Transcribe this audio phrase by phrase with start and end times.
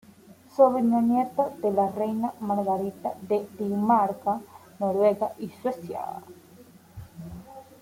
[0.55, 4.41] Sobrino nieto de la reina Margarita de Dinamarca,
[4.79, 6.03] Noruega y Suecia.